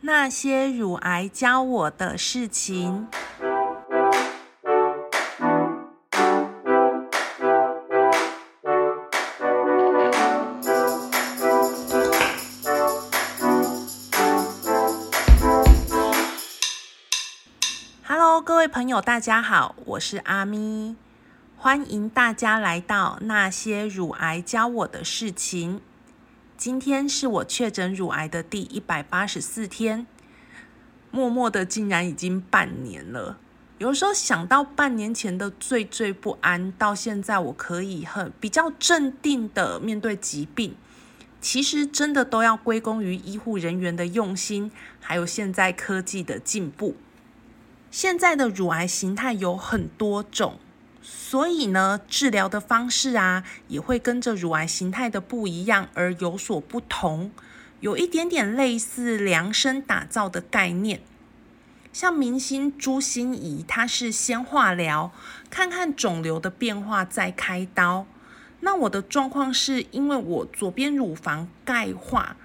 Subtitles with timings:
[0.00, 3.08] 那些乳癌教我的事情。
[18.06, 20.94] Hello，各位朋友，大家好，我是阿咪，
[21.56, 25.80] 欢迎大家来到那些乳癌教我的事情。
[26.58, 30.04] 今天是我确诊乳癌的第一百八十四天，
[31.12, 33.38] 默默的竟然已经半年了。
[33.78, 40.74] 有时候想到半年前的惴惴不安，到现在我可以很比较镇定的面对疾病，
[41.40, 46.96] 其实真的都要归功于医护人员的用心，还有现在科技的进步。
[47.92, 50.58] 现在的乳癌形态有很多种。
[51.10, 57.30] 所以呢，治疗的方式啊，也会跟着乳癌形态的不一样而有所不同，
[57.80, 61.00] 有一点点类似量身打造的概念。
[61.92, 65.10] 像明星朱心怡，她是先化疗，
[65.50, 68.06] 看看肿瘤的变化再开刀。
[68.60, 72.36] 那我的状况是因为我左边乳房钙化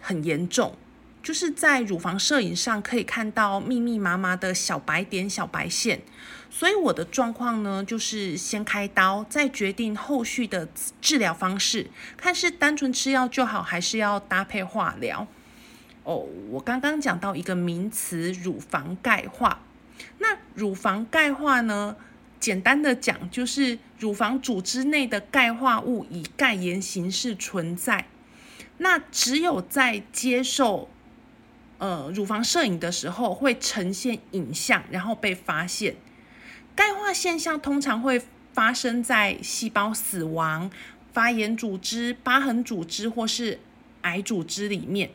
[0.00, 0.76] 很严重。
[1.22, 6.00] 就是在乳房摄影上可以看到密密麻麻的小白点、小白线，
[6.48, 10.66] 所以我的状况呢，就是先开刀，再决定后续的
[11.02, 15.26] 治疗方式，看是单纯吃药就好，还是要搭配化疗。
[16.04, 19.60] 哦，我刚刚讲到一个名词——乳房钙化。
[20.18, 21.96] 那乳房钙化呢，
[22.40, 28.06] 简单的讲，就是乳房组织内的钙化物以钙盐形式存在，
[28.78, 30.88] 那只有在接受。
[31.78, 35.96] 呃，乳房摄影的时候会呈现影像，然后被发现。
[36.74, 40.70] 钙化现象通常会发生在细胞死亡、
[41.12, 43.60] 发炎组织、疤痕组织或是
[44.02, 45.10] 癌组织里面。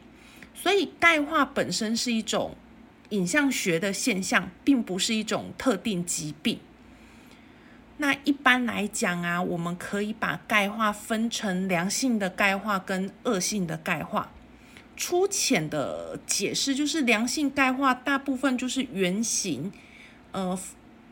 [0.55, 2.55] 所以，钙化本身是一种
[3.09, 6.59] 影像学的现象，并不是一种特定疾病。
[7.97, 14.31] 那一般来讲啊，我们可以把钙化分成良性的钙化跟恶性的钙化。
[14.95, 19.71] 粗浅的解释就是，良性钙化大部分就是圆形，
[20.31, 20.57] 呃，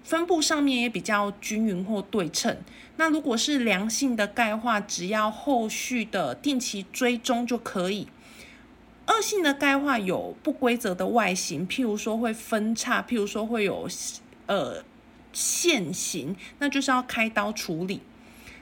[0.03, 2.57] 分布上面也比较均匀或对称。
[2.97, 8.07] 那如果是良性的钙化，只要后续的定期追踪就可以。
[9.07, 13.89] 恶性的钙化有不规则的外形，譬如说会分叉，譬如说会有
[14.45, 14.83] 呃
[15.33, 18.01] 线形，那就是要开刀处理。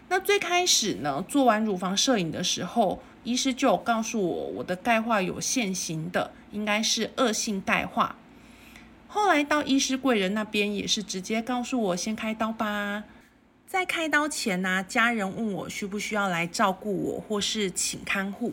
[0.07, 3.03] 那最开始呢，做完乳房摄影的时候。
[3.29, 8.15] 医师就告诉我，我的钙化有现行的，应该是恶性钙化。
[9.07, 13.03] 后来到医师贵人那边，也是直接告诉我先开刀吧。
[13.67, 18.51] 在开刀前呢，家人问我需不需要来照顾我，或是请看护。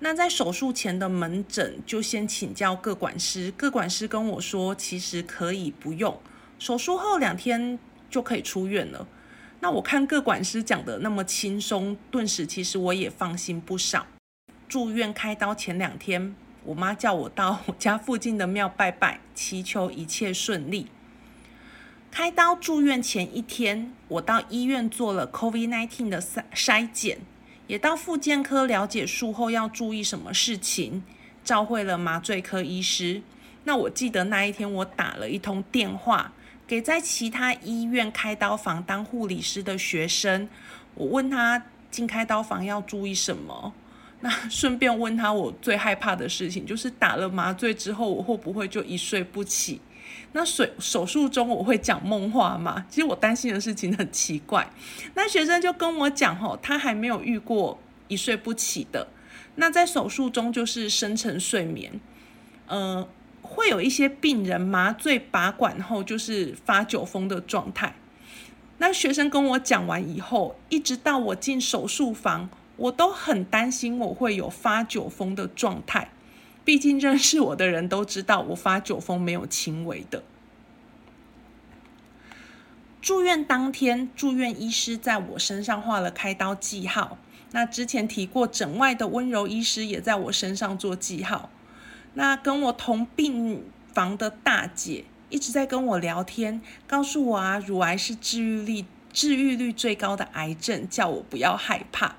[0.00, 3.50] 那在手术前的门诊，就先请教各管师。
[3.56, 6.20] 各管师跟我说，其实可以不用，
[6.58, 7.78] 手术后两天
[8.10, 9.08] 就可以出院了。
[9.60, 14.06] 那我看各管师讲的那么轻松，顿时其实我也放心不少。
[14.68, 20.88] 住院开刀前两天，我妈叫我到我家附近的庙拜拜，祈求一切顺利。
[22.10, 27.18] 开刀住院前一天，我到医院做了 COVID-19 的筛筛检，
[27.66, 31.02] 也到复健科了解术后要注意什么事情，
[31.42, 33.22] 召会了麻醉科医师。
[33.64, 36.32] 那我记得那一天我打了一通电话。
[36.66, 40.46] 给在其他医院开刀房当护理师的学生，
[40.94, 43.72] 我问他进开刀房要注意什么，
[44.20, 49.80] 那 顺便问他我最害怕的事情，就是打了麻醉之后我会不会就一睡不起？
[50.32, 52.84] 那手手术中我会讲梦话吗？
[52.88, 54.70] 其实我担心的事情很奇怪。
[55.14, 57.78] 那学生就跟我讲吼，他还没有遇过
[58.08, 59.08] 一睡不起的。
[59.56, 62.00] 那在手术中就是深层睡眠，
[62.66, 63.06] 嗯。
[63.40, 67.94] 会有一些病人麻醉拔管后就是发酒疯的状态。
[68.76, 76.10] 那学生跟我讲完以后，一直到我进手术房，我都很担心我会有发酒疯的状态。
[76.64, 80.22] 毕竟认识我的人都知道，我发酒疯没有轻微的。
[83.00, 87.16] 住院当天，住院医师在我身上画了开刀记号。
[87.52, 91.48] 那之前提过，诊外的温柔医师也在我身上做记号。
[92.14, 93.64] 那跟我同病
[93.94, 102.16] 房的大姐一直在跟我聊天，告诉我啊，乳癌是治愈率治愈率最高的癌症，叫我不要害怕。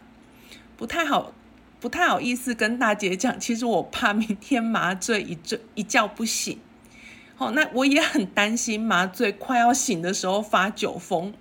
[0.79, 1.33] 不太好，
[1.81, 6.57] 不太好意思跟大姐讲，其实我怕明天麻醉一觉一觉不醒。
[7.35, 11.33] 好，那我也很担心麻醉快要醒的时候发酒疯。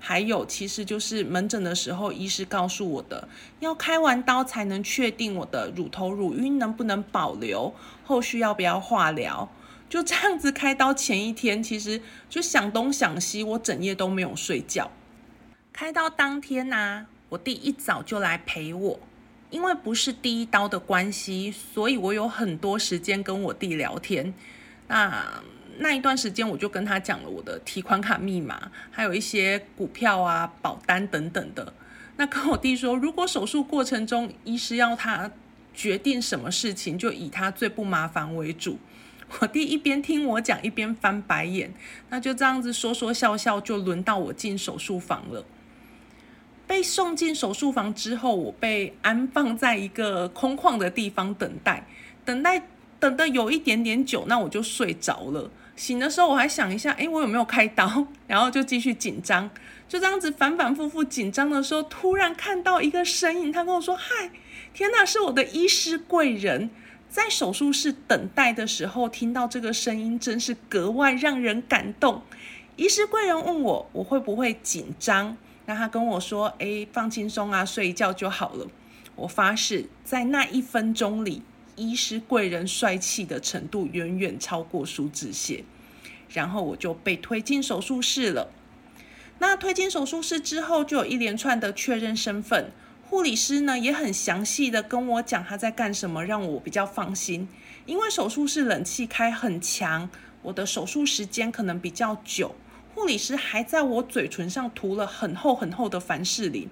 [0.00, 3.28] 还有其实就是门诊的时候，医师告诉我的，
[3.60, 7.74] 要开完刀才能确定我的乳头乳晕能不能保留，
[8.06, 9.50] 后续要不要化疗。
[9.90, 12.00] 就这样子开刀前一天，其实
[12.30, 14.90] 就想东想西，我整夜都没有睡觉。
[15.74, 18.98] 开刀当天呢，我弟一早就来陪我，
[19.50, 24.32] 因为不是第一刀的关系，所以我有很多时间跟我弟聊天。
[24.86, 25.42] 那
[25.78, 31.72] 那一段时间，我就跟他讲了我的提款卡密码，还有一些股票啊、保单等等的。
[32.16, 35.30] 那跟我弟说，如果手术过程中医师要他
[35.72, 38.78] 决定什么事情，就以他最不麻烦为主。
[39.38, 41.72] 我弟一边听我讲，一边翻白眼。
[42.08, 45.44] 那就这样子说说笑笑，就轮到我进手术房了。
[46.68, 51.84] 被送进手术房之后，我被安放在一个空旷的地方等待，
[52.24, 52.62] 等待
[53.00, 55.50] 等的有一点点久，那我就睡着了。
[55.74, 58.06] 醒的时候我还想一下，诶，我有没有开刀？
[58.28, 59.48] 然后就继续紧张，
[59.88, 64.30] 就这样子反反复复紧张的时候，突然看到一个身影，他跟我说：“嗨，
[64.74, 66.70] 天哪，是我的医师贵人。”
[67.08, 72.20] 在手术室等待的时候，听到这个声音，真是格外让人感动。
[72.76, 75.34] 医师贵人问我，我会不会紧张？
[75.68, 78.66] 那他跟我说：“哎，放轻松啊，睡一觉就好了。”
[79.16, 81.42] 我发誓，在那一分钟里，
[81.76, 85.62] 医师贵人帅气的程度远远超过苏志燮。
[86.30, 88.50] 然后我就被推进手术室了。
[89.40, 92.70] 那推进手术室之后，就有一连串的确认身份。
[93.02, 97.46] 护理师呢也很详细的跟我讲他在干什么，让我比较放心。
[97.84, 100.08] 因为手术室冷气开很强，
[100.40, 102.54] 我的手术时间可能比较久。
[102.98, 106.68] 护理师还在我嘴唇上涂了很厚很厚的凡士林，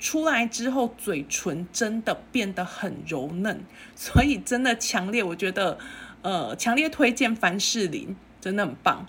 [0.00, 3.60] 出来之后嘴唇真的变得很柔嫩，
[3.94, 5.78] 所以真的强烈，我觉得
[6.22, 9.06] 呃强烈推荐凡士林，真的很棒。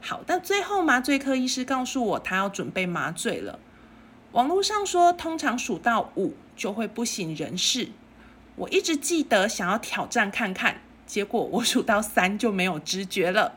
[0.00, 3.60] 好，但最后麻醉科医师告诉我，他要准备麻醉了。
[4.32, 7.90] 网络上说，通常数到五就会不省人事。
[8.56, 13.54] 我一直记得想要挑战看看，结果我数到三就没有知觉了。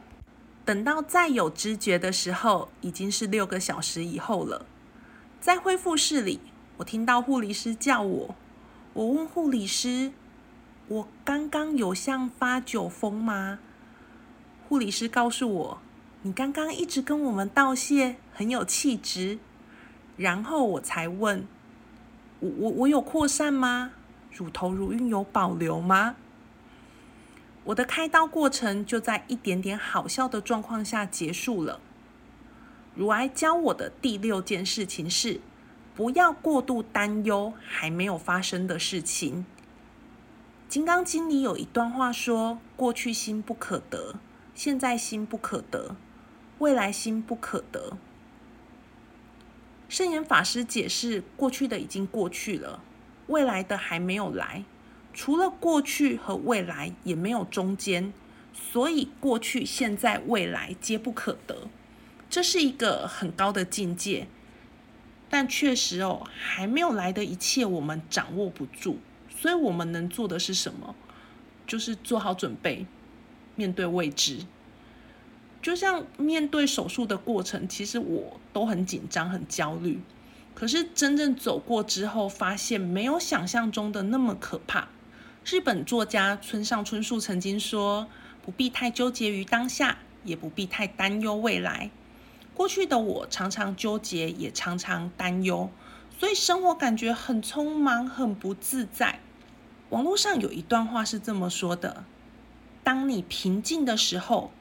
[0.63, 4.65] 等到再有知觉的时候，已经是六个小时以后了。
[5.39, 6.39] 在恢复室里，
[6.77, 8.35] 我听到护理师叫我。
[8.93, 10.11] 我问护理师
[10.87, 13.59] ：“我刚刚有像发酒疯吗？”
[14.69, 15.81] 护理师告诉我
[16.21, 19.39] ：“你刚刚一直跟我们道谢，很有气质。”
[20.17, 21.47] 然后我才问，
[22.39, 23.91] 我我我有扩散吗？
[24.31, 26.15] 乳头乳晕有保留吗？
[27.65, 31.79] 我的开刀过程就在一点点好笑的状况下结束了。
[32.95, 35.39] 乳癌教我的第六件事情是，
[35.95, 39.45] 不要过度担忧还没有发生的事情。
[40.73, 44.15] 《金刚经》里有一段话说：“过去心不可得，
[44.55, 45.95] 现在心不可得，
[46.59, 47.97] 未来心不可得。”
[49.87, 52.81] 圣严法师解释：过去的已经过去了，
[53.27, 54.63] 未来的还没有来。
[55.13, 58.13] 除了过去和未来，也没有中间，
[58.53, 61.67] 所以过去、现在、未来皆不可得。
[62.29, 64.27] 这是一个很高的境界，
[65.29, 68.99] 但确实哦，还没有来的一切我们掌握不住。
[69.29, 70.95] 所以我们能做的是什么？
[71.67, 72.85] 就是做好准备，
[73.55, 74.45] 面对未知。
[75.61, 79.99] 就像面对手术的过程，其实我都很紧张、很焦虑。
[80.53, 84.87] 可是真正走过之后，发现没有想象中的那么可怕。
[85.43, 88.07] 日本作家村上春树曾经说
[88.45, 91.89] ：“不必太纠结于当下，也不必太担忧未来。”
[92.53, 95.69] 过去的我常常纠结，也常常担忧，
[96.19, 99.19] 所以生活感觉很匆忙、很不自在。
[99.89, 102.05] 网络上有一段话是这么说的
[102.83, 104.51] ：“当你平静的时候。”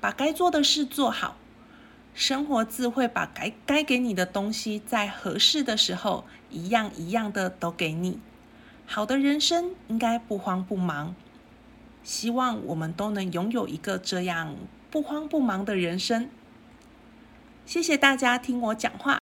[0.00, 1.36] 把该做的事做好，
[2.14, 8.18] 生活自会把该该给你的东西，在合适的时候，一样一样的都给你。
[8.92, 11.14] 好的人生应该不慌不忙，
[12.02, 14.56] 希望我们都能拥有一个这样
[14.90, 16.28] 不慌不忙的人生。
[17.64, 19.19] 谢谢大家听我讲话。